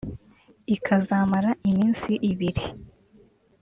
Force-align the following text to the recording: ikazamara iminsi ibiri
ikazamara 0.75 1.51
iminsi 1.69 2.11
ibiri 2.31 2.63